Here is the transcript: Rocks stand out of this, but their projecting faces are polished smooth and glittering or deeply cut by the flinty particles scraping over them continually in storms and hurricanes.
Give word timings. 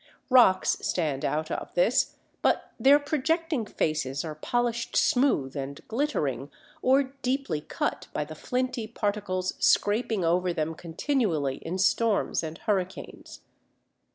Rocks 0.31 0.79
stand 0.81 1.23
out 1.23 1.51
of 1.51 1.75
this, 1.75 2.15
but 2.41 2.71
their 2.79 2.97
projecting 2.97 3.67
faces 3.67 4.25
are 4.25 4.33
polished 4.33 4.95
smooth 4.95 5.55
and 5.55 5.87
glittering 5.87 6.49
or 6.81 7.13
deeply 7.21 7.61
cut 7.61 8.07
by 8.11 8.25
the 8.25 8.33
flinty 8.33 8.87
particles 8.87 9.53
scraping 9.63 10.25
over 10.25 10.53
them 10.53 10.73
continually 10.73 11.57
in 11.57 11.77
storms 11.77 12.41
and 12.41 12.57
hurricanes. 12.57 13.41